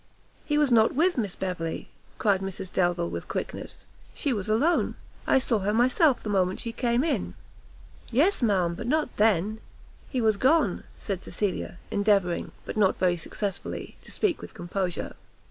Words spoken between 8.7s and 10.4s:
but not then, he was